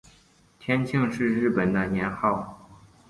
[0.59, 2.57] 天庆是日本的年号。